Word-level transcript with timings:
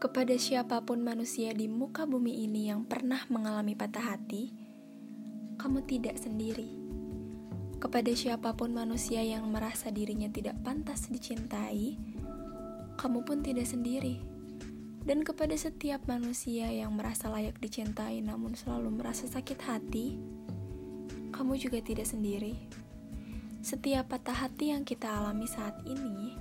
Kepada 0.00 0.32
siapa 0.40 0.80
pun 0.80 1.04
manusia 1.04 1.52
di 1.52 1.68
muka 1.68 2.08
bumi 2.08 2.48
ini 2.48 2.72
yang 2.72 2.88
pernah 2.88 3.20
mengalami 3.28 3.76
patah 3.76 4.16
hati, 4.16 4.48
kamu 5.60 5.84
tidak 5.84 6.16
sendiri. 6.16 6.72
Kepada 7.76 8.08
siapa 8.16 8.56
pun 8.56 8.72
manusia 8.72 9.20
yang 9.20 9.52
merasa 9.52 9.92
dirinya 9.92 10.32
tidak 10.32 10.56
pantas 10.64 11.12
dicintai, 11.12 12.00
kamu 12.96 13.28
pun 13.28 13.44
tidak 13.44 13.68
sendiri. 13.68 14.24
Dan 15.04 15.20
kepada 15.20 15.52
setiap 15.52 16.00
manusia 16.08 16.72
yang 16.72 16.96
merasa 16.96 17.28
layak 17.28 17.60
dicintai 17.60 18.24
namun 18.24 18.56
selalu 18.56 19.04
merasa 19.04 19.28
sakit 19.28 19.60
hati, 19.68 20.16
kamu 21.28 21.60
juga 21.60 21.76
tidak 21.84 22.08
sendiri. 22.08 22.56
Setiap 23.60 24.16
patah 24.16 24.48
hati 24.48 24.72
yang 24.72 24.80
kita 24.80 25.12
alami 25.12 25.44
saat 25.44 25.76
ini 25.84 26.40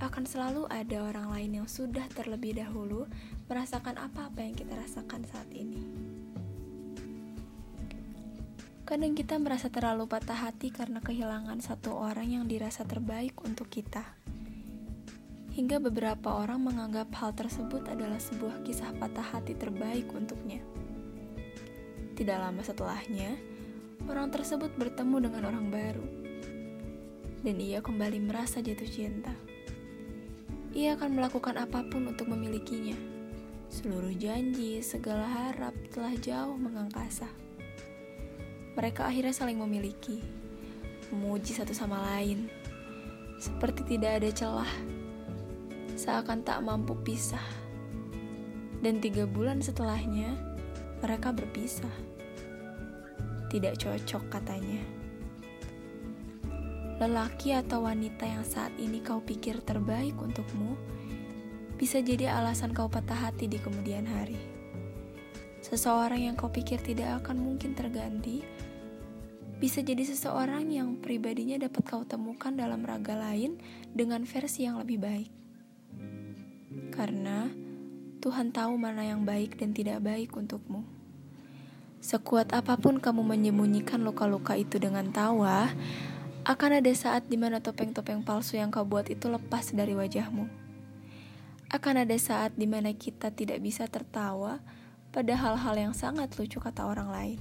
akan 0.00 0.24
selalu 0.24 0.64
ada 0.72 1.04
orang 1.04 1.28
lain 1.28 1.60
yang 1.60 1.68
sudah 1.68 2.08
terlebih 2.16 2.56
dahulu 2.56 3.04
merasakan 3.52 4.00
apa-apa 4.00 4.40
yang 4.40 4.56
kita 4.56 4.72
rasakan 4.72 5.28
saat 5.28 5.48
ini. 5.52 5.84
Kadang 8.88 9.12
kita 9.12 9.36
merasa 9.36 9.68
terlalu 9.68 10.08
patah 10.08 10.48
hati 10.48 10.72
karena 10.72 11.04
kehilangan 11.04 11.60
satu 11.60 11.94
orang 11.94 12.32
yang 12.32 12.44
dirasa 12.48 12.82
terbaik 12.88 13.36
untuk 13.44 13.68
kita. 13.68 14.02
Hingga 15.52 15.84
beberapa 15.84 16.32
orang 16.32 16.64
menganggap 16.64 17.12
hal 17.20 17.36
tersebut 17.36 17.84
adalah 17.86 18.18
sebuah 18.18 18.64
kisah 18.64 18.96
patah 18.96 19.36
hati 19.36 19.52
terbaik 19.52 20.08
untuknya. 20.10 20.64
Tidak 22.16 22.38
lama 22.40 22.64
setelahnya, 22.64 23.36
orang 24.08 24.32
tersebut 24.32 24.72
bertemu 24.80 25.28
dengan 25.28 25.42
orang 25.52 25.66
baru, 25.68 26.06
dan 27.44 27.56
ia 27.60 27.84
kembali 27.84 28.18
merasa 28.26 28.58
jatuh 28.64 28.88
cinta 28.88 29.49
ia 30.70 30.94
akan 30.94 31.18
melakukan 31.18 31.58
apa 31.58 31.82
pun 31.90 32.06
untuk 32.06 32.30
memilikinya. 32.30 32.94
Seluruh 33.70 34.14
janji, 34.14 34.78
segala 34.82 35.26
harap 35.26 35.74
telah 35.90 36.14
jauh 36.18 36.54
mengangkasa. 36.54 37.26
Mereka 38.78 39.06
akhirnya 39.06 39.34
saling 39.34 39.58
memiliki, 39.58 40.22
memuji 41.10 41.54
satu 41.54 41.74
sama 41.74 41.98
lain, 42.14 42.46
seperti 43.42 43.96
tidak 43.96 44.22
ada 44.22 44.30
celah, 44.30 44.72
seakan 45.98 46.46
tak 46.46 46.62
mampu 46.62 46.94
pisah. 47.02 47.42
Dan 48.78 49.02
tiga 49.02 49.26
bulan 49.26 49.58
setelahnya, 49.58 50.38
mereka 51.02 51.34
berpisah. 51.34 51.92
Tidak 53.50 53.74
cocok 53.74 54.30
katanya 54.30 55.00
lelaki 57.00 57.56
atau 57.56 57.88
wanita 57.88 58.28
yang 58.28 58.44
saat 58.44 58.76
ini 58.76 59.00
kau 59.00 59.24
pikir 59.24 59.64
terbaik 59.64 60.20
untukmu 60.20 60.76
bisa 61.80 62.04
jadi 62.04 62.28
alasan 62.28 62.76
kau 62.76 62.92
patah 62.92 63.16
hati 63.16 63.48
di 63.48 63.56
kemudian 63.56 64.04
hari. 64.04 64.36
Seseorang 65.64 66.28
yang 66.28 66.36
kau 66.36 66.52
pikir 66.52 66.76
tidak 66.84 67.24
akan 67.24 67.40
mungkin 67.40 67.72
terganti 67.72 68.44
bisa 69.56 69.80
jadi 69.80 70.04
seseorang 70.04 70.68
yang 70.68 71.00
pribadinya 71.00 71.56
dapat 71.56 71.88
kau 71.88 72.04
temukan 72.04 72.52
dalam 72.52 72.84
raga 72.84 73.16
lain 73.16 73.56
dengan 73.96 74.28
versi 74.28 74.68
yang 74.68 74.76
lebih 74.76 75.00
baik. 75.00 75.32
Karena 76.92 77.48
Tuhan 78.20 78.52
tahu 78.52 78.76
mana 78.76 79.08
yang 79.08 79.24
baik 79.24 79.56
dan 79.56 79.72
tidak 79.72 80.04
baik 80.04 80.36
untukmu. 80.36 80.84
Sekuat 82.00 82.52
apa 82.52 82.76
pun 82.76 83.00
kamu 83.00 83.24
menyembunyikan 83.24 84.00
luka-luka 84.00 84.56
itu 84.56 84.76
dengan 84.80 85.08
tawa, 85.12 85.68
akan 86.40 86.80
ada 86.80 86.92
saat 86.96 87.28
di 87.28 87.36
mana 87.36 87.60
topeng-topeng 87.60 88.24
palsu 88.24 88.56
yang 88.56 88.72
kau 88.72 88.88
buat 88.88 89.12
itu 89.12 89.28
lepas 89.28 89.76
dari 89.76 89.92
wajahmu. 89.92 90.48
Akan 91.68 92.00
ada 92.00 92.16
saat 92.16 92.56
di 92.56 92.64
mana 92.64 92.96
kita 92.96 93.28
tidak 93.28 93.60
bisa 93.60 93.84
tertawa 93.84 94.64
pada 95.12 95.36
hal-hal 95.36 95.76
yang 95.76 95.94
sangat 95.94 96.32
lucu 96.40 96.56
kata 96.56 96.88
orang 96.88 97.12
lain. 97.12 97.38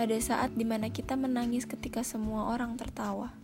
Ada 0.00 0.16
saat 0.24 0.56
di 0.56 0.64
mana 0.64 0.88
kita 0.88 1.20
menangis 1.20 1.68
ketika 1.68 2.00
semua 2.00 2.48
orang 2.56 2.80
tertawa, 2.80 3.36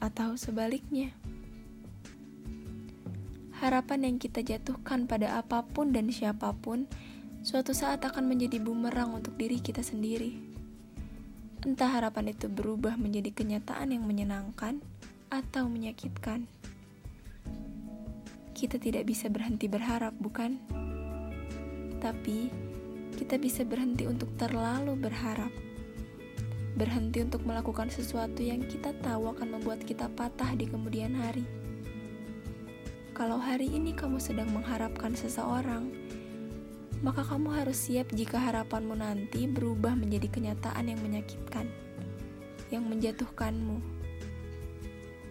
atau 0.00 0.40
sebaliknya. 0.40 1.12
Harapan 3.60 4.08
yang 4.08 4.16
kita 4.16 4.40
jatuhkan 4.40 5.04
pada 5.04 5.36
apa 5.36 5.60
pun 5.60 5.92
dan 5.92 6.08
siapa 6.08 6.56
pun 6.56 6.88
suatu 7.44 7.76
saat 7.76 8.00
akan 8.00 8.24
menjadi 8.24 8.64
bumerang 8.64 9.12
untuk 9.12 9.36
diri 9.36 9.60
kita 9.60 9.84
sendiri. 9.84 10.55
Entah 11.66 11.98
harapan 11.98 12.30
itu 12.30 12.46
berubah 12.46 12.94
menjadi 12.94 13.34
kenyataan 13.34 13.90
yang 13.90 14.06
menyenangkan 14.06 14.78
atau 15.26 15.66
menyakitkan. 15.66 16.46
Kita 18.54 18.78
tidak 18.78 19.02
bisa 19.10 19.26
berhenti 19.26 19.66
berharap, 19.66 20.14
bukan? 20.14 20.62
Tapi 21.98 22.54
kita 23.18 23.34
bisa 23.42 23.66
berhenti 23.66 24.06
untuk 24.06 24.30
terlalu 24.38 24.94
berharap. 24.94 25.50
Berhenti 26.78 27.26
untuk 27.26 27.42
melakukan 27.42 27.90
sesuatu 27.90 28.46
yang 28.46 28.62
kita 28.62 28.94
tahu 29.02 29.34
akan 29.34 29.58
membuat 29.58 29.82
kita 29.82 30.06
patah 30.06 30.54
di 30.54 30.70
kemudian 30.70 31.18
hari. 31.18 31.42
Kalau 33.10 33.42
hari 33.42 33.66
ini 33.66 33.90
kamu 33.90 34.22
sedang 34.22 34.54
mengharapkan 34.54 35.18
seseorang, 35.18 35.90
maka 37.04 37.20
kamu 37.26 37.52
harus 37.52 37.76
siap 37.76 38.08
jika 38.16 38.40
harapanmu 38.40 38.96
nanti 38.96 39.44
berubah 39.44 39.92
menjadi 39.92 40.32
kenyataan 40.32 40.88
yang 40.88 41.00
menyakitkan, 41.04 41.68
yang 42.72 42.88
menjatuhkanmu. 42.88 43.82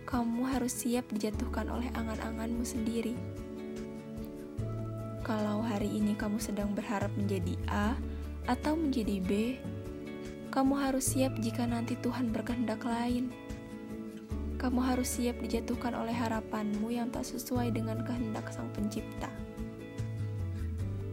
Kamu 0.06 0.42
harus 0.46 0.86
siap 0.86 1.10
dijatuhkan 1.10 1.66
oleh 1.66 1.90
angan-anganmu 1.98 2.62
sendiri. 2.62 3.18
Kalau 5.26 5.66
hari 5.66 5.90
ini 5.90 6.14
kamu 6.14 6.38
sedang 6.38 6.78
berharap 6.78 7.10
menjadi 7.18 7.58
A 7.66 7.98
atau 8.46 8.78
menjadi 8.78 9.18
B, 9.26 9.58
kamu 10.54 10.78
harus 10.78 11.18
siap 11.18 11.36
jika 11.42 11.68
nanti 11.68 11.98
Tuhan 12.00 12.30
berkehendak 12.30 12.86
lain. 12.86 13.34
Kamu 14.56 14.80
harus 14.80 15.20
siap 15.20 15.42
dijatuhkan 15.44 15.92
oleh 15.98 16.16
harapanmu 16.16 16.94
yang 16.94 17.12
tak 17.12 17.28
sesuai 17.28 17.76
dengan 17.76 18.06
kehendak 18.08 18.48
Sang 18.54 18.72
Pencipta. 18.72 19.35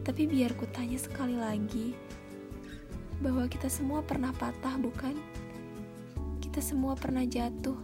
Tapi 0.03 0.27
biar 0.27 0.51
ku 0.59 0.67
tanya 0.67 0.99
sekali 0.99 1.39
lagi, 1.39 1.95
bahwa 3.23 3.47
kita 3.47 3.71
semua 3.71 4.03
pernah 4.03 4.35
patah, 4.35 4.75
bukan? 4.75 5.15
Kita 6.43 6.59
semua 6.59 6.93
pernah 6.99 7.23
jatuh, 7.23 7.79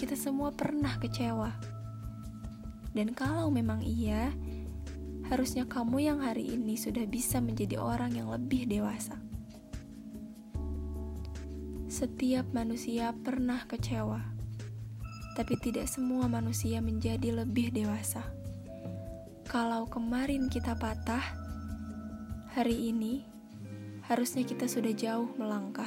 kita 0.00 0.16
semua 0.16 0.48
pernah 0.56 0.96
kecewa. 0.96 1.52
Dan 2.96 3.12
kalau 3.12 3.52
memang 3.52 3.84
iya, 3.84 4.32
harusnya 5.28 5.68
kamu 5.68 6.08
yang 6.08 6.18
hari 6.24 6.56
ini 6.56 6.80
sudah 6.80 7.04
bisa 7.04 7.44
menjadi 7.44 7.76
orang 7.76 8.16
yang 8.16 8.32
lebih 8.32 8.64
dewasa. 8.64 9.20
Setiap 11.92 12.50
manusia 12.50 13.14
pernah 13.14 13.62
kecewa, 13.68 14.18
tapi 15.38 15.54
tidak 15.62 15.86
semua 15.86 16.26
manusia 16.26 16.82
menjadi 16.82 17.44
lebih 17.44 17.70
dewasa. 17.70 18.43
Kalau 19.54 19.86
kemarin 19.86 20.50
kita 20.50 20.74
patah, 20.74 21.22
hari 22.58 22.90
ini 22.90 23.22
harusnya 24.02 24.42
kita 24.42 24.66
sudah 24.66 24.90
jauh 24.90 25.30
melangkah. 25.38 25.86